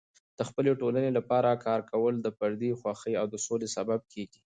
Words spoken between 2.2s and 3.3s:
د فردي خوښۍ او